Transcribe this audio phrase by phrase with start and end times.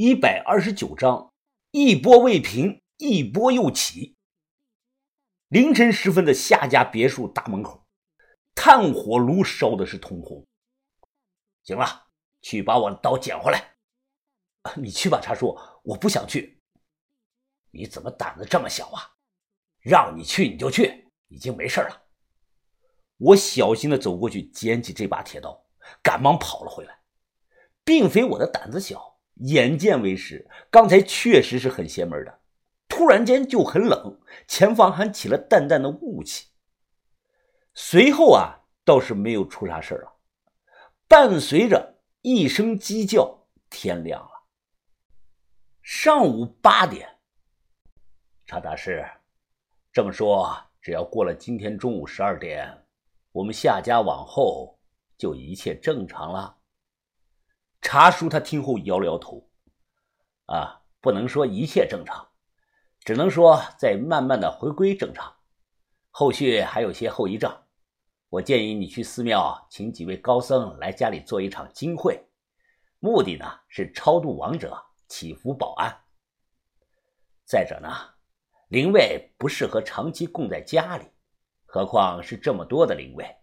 [0.00, 1.32] 一百二十九章，
[1.72, 4.16] 一波未平，一波又起。
[5.48, 7.84] 凌晨时分的夏家别墅大门口，
[8.54, 10.46] 炭火炉烧的是通红。
[11.64, 12.06] 行了，
[12.42, 13.74] 去把我的刀捡回来。
[14.78, 16.62] 你去吧，茶叔，我不想去。
[17.72, 19.02] 你怎么胆子这么小啊？
[19.80, 22.04] 让你去你就去，已经没事了。
[23.16, 25.66] 我小心的走过去，捡起这把铁刀，
[26.00, 27.00] 赶忙跑了回来。
[27.84, 29.07] 并非我的胆子小。
[29.40, 32.40] 眼见为实，刚才确实是很邪门的，
[32.88, 36.48] 突然间就很冷，前方还起了淡淡的雾气。
[37.74, 40.16] 随后啊，倒是没有出啥事了。
[41.06, 44.30] 伴随着一声鸡叫，天亮了。
[45.80, 47.08] 上午八点，
[48.44, 49.06] 查大师，
[49.92, 52.84] 这么说，只要过了今天中午十二点，
[53.32, 54.78] 我们夏家往后
[55.16, 56.57] 就一切正常了。
[57.80, 59.48] 查叔他听后摇了摇头，
[60.46, 62.28] 啊，不能说一切正常，
[63.00, 65.36] 只能说在慢慢的回归正常，
[66.10, 67.50] 后续还有些后遗症。
[68.28, 72.22] 我建议你去寺庙请几位高僧来家里做一场经会，
[72.98, 76.04] 目的呢是超度亡者，祈福保安。
[77.46, 77.88] 再者呢，
[78.68, 81.06] 灵位不适合长期供在家里，
[81.64, 83.36] 何况是这么多的灵位。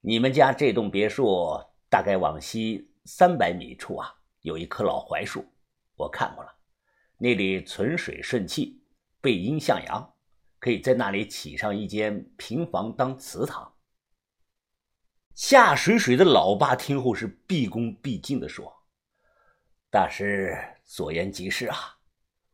[0.00, 2.87] 你们家这栋别墅大概往西。
[3.10, 5.42] 三百米处啊，有一棵老槐树，
[5.94, 6.54] 我看过了，
[7.16, 8.82] 那里存水顺气，
[9.22, 10.14] 背阴向阳，
[10.58, 13.74] 可以在那里起上一间平房当祠堂。
[15.34, 18.70] 夏水水的老爸听后是毕恭毕敬的说
[19.90, 21.98] ：“大师所言极是啊，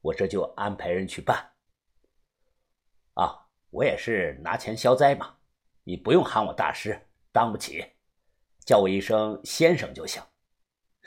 [0.00, 1.52] 我这就安排人去办。
[3.12, 5.36] 啊，我也是拿钱消灾嘛，
[5.84, 6.98] 你不用喊我大师，
[7.32, 7.84] 当不起，
[8.64, 10.22] 叫我一声先生就行。”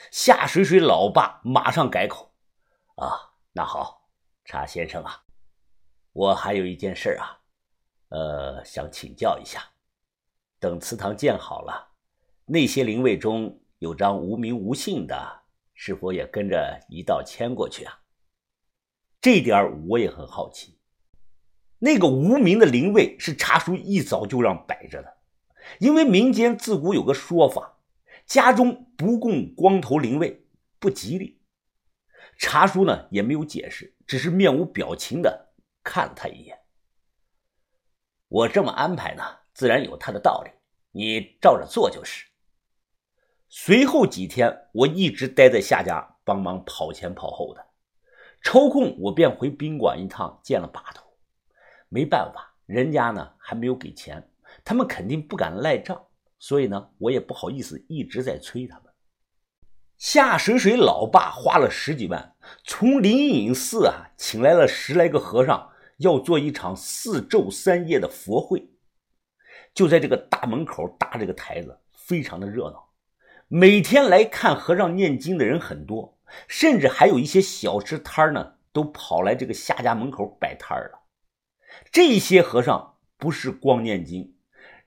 [0.10, 2.34] 夏水水老爸马上改口
[2.96, 4.10] ：“啊，那好，
[4.44, 5.24] 查先生啊，
[6.12, 7.40] 我还有一件事啊，
[8.10, 9.64] 呃，想请教一下。
[10.60, 11.94] 等祠堂建好了，
[12.46, 15.44] 那些灵位中有张无名无姓的，
[15.74, 18.00] 是否也跟着一道迁过去啊？
[19.22, 20.80] 这点我也很好奇。
[21.80, 25.18] 那个无名的灵位是查叔一早就让摆着的，
[25.80, 27.71] 因为民间自古有个说法。”
[28.32, 30.48] 家中不供光头灵位
[30.80, 31.42] 不吉利，
[32.38, 35.52] 查叔呢也没有解释，只是面无表情的
[35.84, 36.58] 看了他一眼。
[38.30, 40.52] 我这么安排呢，自然有他的道理，
[40.92, 42.26] 你照着做就是。
[43.50, 47.68] 随后几天，我一直待在夏家帮忙跑前跑后的，
[48.42, 51.06] 抽空我便回宾馆一趟见了把头。
[51.90, 54.32] 没办法，人家呢还没有给钱，
[54.64, 56.08] 他们肯定不敢赖账。
[56.42, 58.92] 所以呢，我也不好意思一直在催他们。
[60.00, 68.72] 夏水水老爸花了十几万，从灵隐寺啊请来了十来个和尚，要做一场四昼三夜的佛会。
[69.76, 72.90] 就在这个大门口搭这个台子，非常的热闹。
[73.48, 81.04] 每天来看和尚念经的人很多，甚至还有一些小吃摊呢，都跑来这个夏家门口摆摊了。
[81.92, 84.31] 这些和尚不是光念经。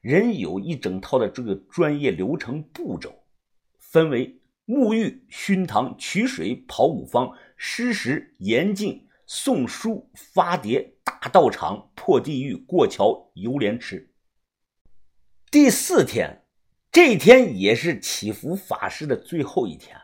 [0.05, 3.25] 人有一整套的这个专业流程步骤，
[3.79, 14.13] 分为沐浴、熏堂、取水、跑五方、施食、严禁、诵书、发牒、大道场、破地狱、过桥、游莲池。
[15.51, 16.45] 第四天，
[16.93, 19.99] 这天也是祈福法师的最后一天。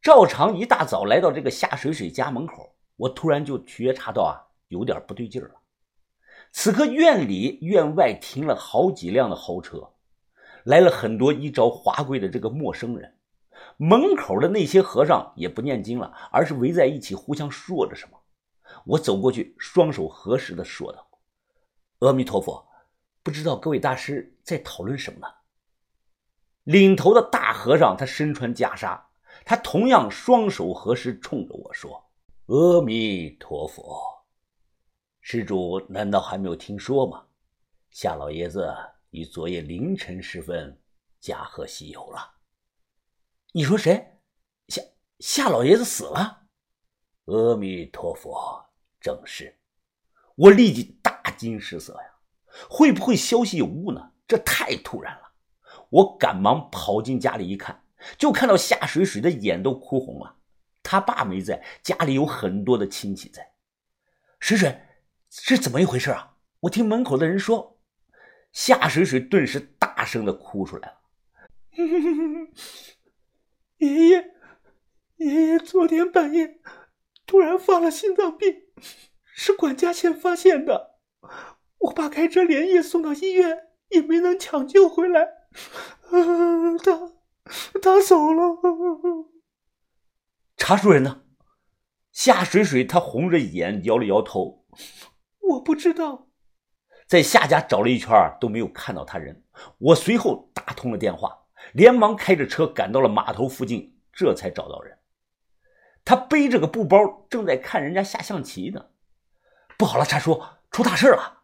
[0.00, 5.50] 赵常一大早来到这个夏水水家门口，我突然就觉察到啊，有点不对劲了。
[6.58, 9.92] 此刻院里院外停了好几辆的豪车，
[10.64, 13.14] 来了很多衣着华贵的这个陌生人。
[13.76, 18.18] 门口的那些和尚也不念经了，而是围在一起互相说着什么。
[18.86, 21.06] 我走过去，双手合十的说道
[22.00, 22.66] ：“阿弥陀佛，
[23.22, 25.26] 不知道各位大师在讨论什么呢？”
[26.64, 28.98] 领头的大和尚他身穿袈裟，
[29.44, 32.02] 他同样双手合十，冲着我说
[32.48, 34.15] ：“阿弥陀佛。”
[35.28, 37.26] 施主难道还没有听说吗？
[37.90, 38.72] 夏老爷子
[39.10, 40.80] 于昨夜凌晨时分
[41.18, 42.34] 驾鹤西游了。
[43.50, 44.20] 你说谁？
[44.68, 44.80] 夏
[45.18, 46.46] 夏老爷子死了？
[47.24, 48.64] 阿弥陀佛，
[49.00, 49.52] 正是。
[50.36, 52.08] 我立即大惊失色呀！
[52.70, 54.12] 会不会消息有误呢？
[54.28, 55.22] 这太突然了！
[55.90, 57.82] 我赶忙跑进家里一看，
[58.16, 60.36] 就看到夏水水的眼都哭红了。
[60.84, 63.54] 他爸没在家里，有很多的亲戚在。
[64.38, 64.82] 水水。
[65.42, 66.36] 是怎么一回事啊？
[66.60, 67.78] 我听门口的人说，
[68.52, 70.96] 夏水水顿时大声的哭出来了。
[73.78, 74.34] 爷爷，
[75.16, 76.60] 爷爷昨天半夜
[77.26, 78.62] 突然发了心脏病，
[79.22, 80.96] 是管家先发现的。
[81.78, 85.28] 我爸开车连夜送到医院，也没能抢救回来。
[86.82, 87.12] 他
[87.80, 88.58] 他走了。
[90.56, 91.22] 查书人呢？
[92.10, 94.64] 夏水水他红着眼摇了摇头，
[95.50, 96.28] 我不知道。
[97.06, 98.10] 在夏家找了一圈
[98.40, 99.44] 都没有看到他人。
[99.78, 104.98] 我随后打通了电话，连忙开着车赶到了码头附近，这才找到人。
[106.04, 106.98] 他背着个布包，
[107.30, 108.86] 正在看人家下象棋呢。
[109.78, 111.42] 不好了，查叔，出大事了！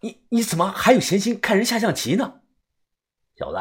[0.00, 2.40] 你你怎么还有闲心看人下象棋呢？
[3.36, 3.58] 小子，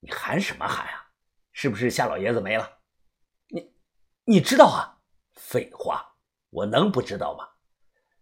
[0.00, 1.10] 你喊什么喊啊？
[1.52, 2.78] 是不是夏老爷子没了？
[3.48, 3.74] 你
[4.24, 5.00] 你知道啊？
[5.34, 6.14] 废话，
[6.50, 7.48] 我能不知道吗？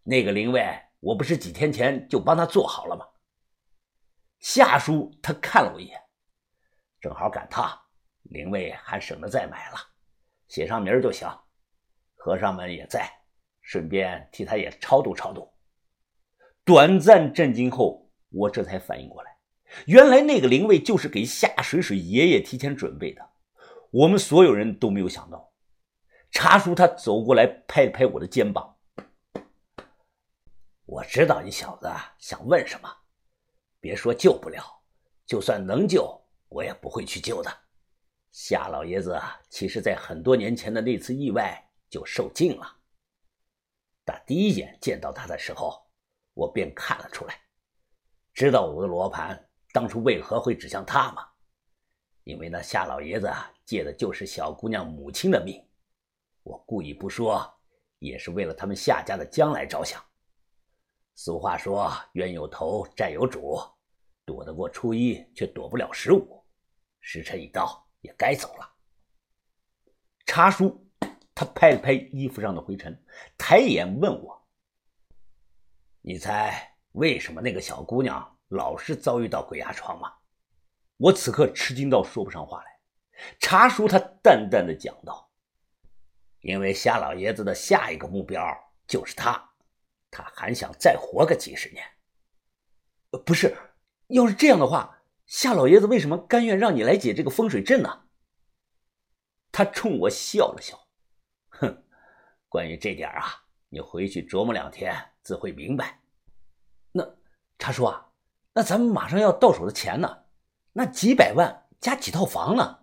[0.02, 0.66] 那个灵位，
[1.00, 3.06] 我不是几天前就帮他做好了吗？
[4.38, 6.00] 夏叔他看了我一眼，
[7.00, 7.78] 正好赶趟，
[8.22, 9.76] 灵位还省得再买了，
[10.48, 11.28] 写上名就行。
[12.14, 13.10] 和尚们也在，
[13.60, 15.52] 顺便替他也超度超度。
[16.64, 19.36] 短暂震惊后，我这才反应过来，
[19.86, 23.30] 原来那个灵位就是给夏水水爷爷提前准备的。
[23.90, 25.52] 我们所有人都没有想到。
[26.30, 28.76] 茶叔他走过来，拍了拍我的肩膀。
[30.90, 31.88] 我知道你小子
[32.18, 32.92] 想问什么。
[33.78, 34.60] 别说救不了，
[35.24, 37.58] 就算能救，我也不会去救的。
[38.32, 39.16] 夏老爷子
[39.48, 42.76] 其实，在很多年前的那次意外就受尽了。
[44.04, 45.80] 打第一眼见到他的时候，
[46.34, 47.40] 我便看了出来，
[48.34, 51.24] 知道我的罗盘当初为何会指向他吗？
[52.24, 53.32] 因为那夏老爷子
[53.64, 55.64] 借的就是小姑娘母亲的命。
[56.42, 57.48] 我故意不说，
[58.00, 60.04] 也是为了他们夏家的将来着想。
[61.22, 63.60] 俗话说：“冤有头，债有主，
[64.24, 66.42] 躲得过初一，却躲不了十五。
[66.98, 68.66] 时辰已到，也该走了。”
[70.24, 70.82] 查叔，
[71.34, 72.98] 他拍了拍衣服上的灰尘，
[73.36, 74.48] 抬眼问我
[76.00, 80.10] ：“你猜为什么那个小姑娘老是遭遇到鬼压床吗？”
[80.96, 82.80] 我此刻吃惊到说不上话来。
[83.38, 85.30] 查叔他淡淡的讲道
[86.40, 88.42] ：“因为夏老爷子的下一个目标
[88.86, 89.48] 就是他。”
[90.10, 91.84] 他还想再活个几十年？
[93.24, 93.56] 不是，
[94.08, 98.04] 要是这样的话，夏老爷子为什么甘愿让你来解这个风水阵呢？
[99.52, 100.86] 他冲我笑了笑，
[101.48, 101.84] 哼，
[102.48, 106.00] 关于这点啊，你回去琢磨两天，自会明白。
[106.92, 107.16] 那
[107.58, 108.12] 查叔啊，
[108.52, 110.24] 那咱们马上要到手的钱呢？
[110.72, 112.78] 那几百万加几套房呢？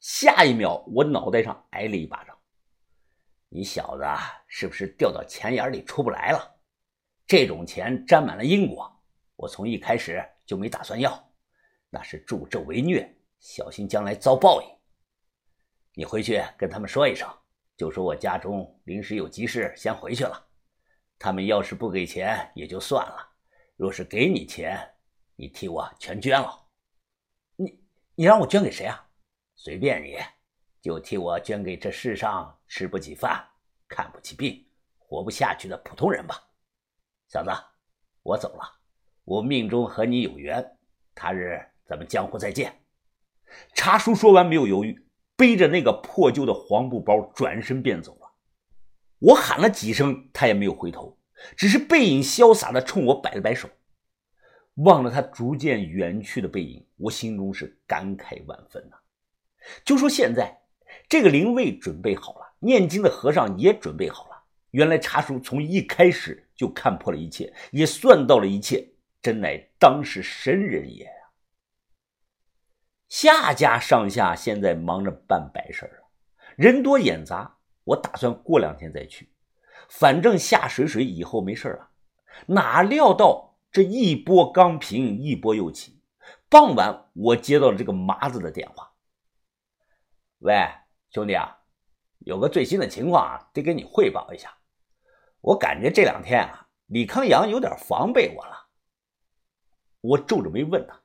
[0.00, 2.39] 下一秒，我脑袋上挨了一巴掌。
[3.52, 4.04] 你小子
[4.46, 6.56] 是不是掉到钱眼里出不来了？
[7.26, 8.88] 这种钱沾满了因果，
[9.34, 11.32] 我从一开始就没打算要，
[11.90, 14.68] 那是助纣为虐，小心将来遭报应。
[15.94, 17.28] 你回去跟他们说一声，
[17.76, 20.48] 就说我家中临时有急事，先回去了。
[21.18, 23.32] 他们要是不给钱也就算了，
[23.74, 24.78] 若是给你钱，
[25.34, 26.68] 你替我全捐了。
[27.56, 29.10] 你你让我捐给谁啊？
[29.56, 30.16] 随便你。
[30.80, 33.44] 就替我捐给这世上吃不起饭、
[33.88, 34.64] 看不起病、
[34.96, 36.40] 活不下去的普通人吧，
[37.26, 37.50] 小子，
[38.22, 38.62] 我走了，
[39.24, 40.78] 我命中和你有缘，
[41.12, 42.72] 他日咱们江湖再见。
[43.74, 45.04] 茶叔说完没有犹豫，
[45.36, 48.30] 背着那个破旧的黄布包转身便走了。
[49.18, 51.18] 我喊了几声，他也没有回头，
[51.56, 53.68] 只是背影潇洒的冲我摆了摆手。
[54.74, 58.96] 望着他逐渐远去的背影，我心中是感慨万分呐。
[59.84, 60.56] 就说现在。
[61.08, 64.44] 这个灵位准备好了，念经的和尚也准备好了。
[64.70, 71.10] 原来茶叔从一开始就看破了一切，也算到了一切，真乃当世神人也呀！
[73.08, 76.08] 夏家上下现在忙着办白事了，
[76.54, 77.56] 人多眼杂。
[77.82, 79.32] 我打算过两天再去，
[79.88, 81.90] 反正夏水水以后没事了。
[82.46, 86.00] 哪料到这一波刚平，一波又起。
[86.48, 88.92] 傍晚，我接到了这个麻子的电话
[90.40, 90.54] ：“喂。”
[91.10, 91.58] 兄弟啊，
[92.20, 94.56] 有个最新的情况啊，得给你汇报一下。
[95.40, 98.68] 我感觉这两天啊，李康阳有点防备我了。
[100.02, 101.02] 我皱着眉问他：“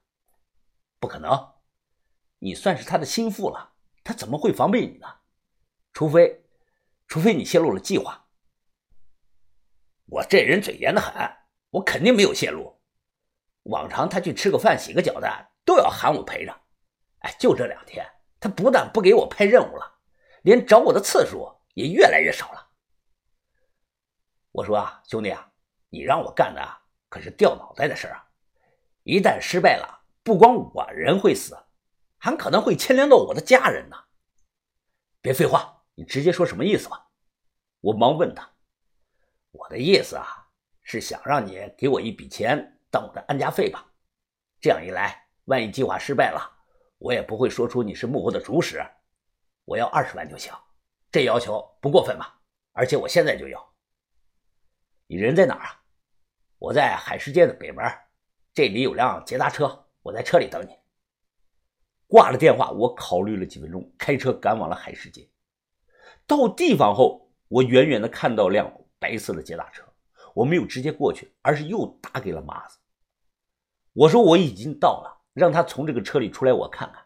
[0.99, 1.53] 不可能，
[2.39, 5.07] 你算是他的心腹了，他怎么会防备你呢？
[5.93, 6.43] 除非，
[7.07, 8.27] 除非你泄露了计划。
[10.07, 11.13] 我这人嘴严的很，
[11.69, 12.81] 我肯定没有泄露。
[13.63, 16.53] 往常他去吃个饭、洗个脚的，都要喊我陪着。
[17.19, 18.05] 哎，就这两天，
[18.39, 19.93] 他不但不给我派任务了。”
[20.45, 22.69] 连找我的次数也越来越少了。
[24.51, 25.51] 我说啊，兄弟啊，
[25.89, 26.61] 你让我干的
[27.09, 28.23] 可是掉脑袋的事啊！
[29.01, 31.57] 一旦失败了，不光我人会死，
[32.19, 33.97] 还可能会牵连到我的家人呢。
[35.19, 37.07] 别废话，你直接说什么意思吧。
[37.81, 38.47] 我忙问他
[39.49, 40.47] ：“我的意思啊，
[40.83, 43.91] 是想让你给我一笔钱当我的安家费吧。
[44.61, 46.39] 这样一来，万一计划失败了，
[46.99, 48.85] 我也不会说出你是幕后的主使。
[49.65, 50.53] 我要二十万就行，
[51.11, 52.39] 这要求不过分吧？
[52.71, 53.73] 而且我现在就要。
[55.07, 55.83] 你人在哪儿啊？
[56.57, 57.83] 我在海世界的北门，
[58.53, 60.75] 这里有辆捷达车，我在车里等你。”
[62.07, 65.27] 挂了电话，我考虑了几分钟，开车赶往了海世界。
[66.27, 69.83] 到地方后，我远远的看到辆白色的捷达车，
[70.33, 72.77] 我没有直接过去，而是又打给了麻子。
[73.93, 77.04] 我说我已经到了，让他从这个车里出来，我看看。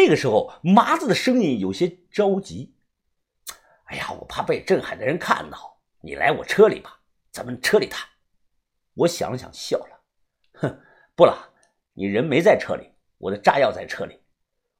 [0.00, 2.72] 这个时候，麻子的声音有些着急
[3.86, 7.00] ：“哎呀，我怕被镇海的人看到，你来我车里吧，
[7.32, 8.08] 咱们车里谈。”
[8.94, 10.00] 我想了想，笑了
[10.54, 10.80] ：“哼，
[11.16, 11.52] 不了，
[11.94, 14.22] 你人没在车里。”我的炸药在车里，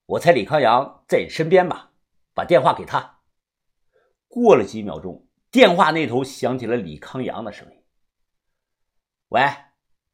[0.06, 1.90] 我猜李康阳在你身边吧，
[2.32, 3.18] 把电话给他。
[4.28, 7.82] 过了几秒钟，电话那头响起了李康阳的声音
[9.30, 9.42] ：“喂，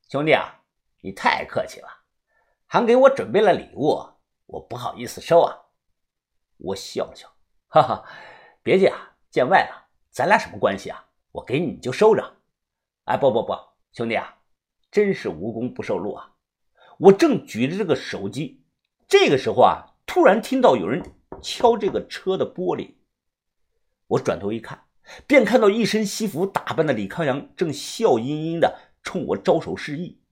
[0.09, 0.63] 兄弟啊，
[1.03, 1.89] 你太客气了，
[2.65, 4.03] 还给我准备了礼物，
[4.47, 5.57] 我不好意思收啊。”
[6.57, 7.29] 我笑笑，
[7.69, 8.05] 哈哈，
[8.63, 11.05] 别介啊，见外了，咱俩什么关系啊？
[11.33, 12.37] 我给你就收着。
[13.07, 13.53] 哎，不不不，
[13.93, 14.39] 兄弟啊，
[14.91, 16.31] 真是无功不受禄啊。
[16.99, 18.65] 我正举着这个手机，
[19.09, 21.03] 这个时候啊，突然听到有人
[21.43, 22.95] 敲这个车的玻璃。
[24.07, 24.87] 我转头一看，
[25.27, 30.23] 便看到一身西服打扮的李康阳正笑吟吟的冲我招手示意。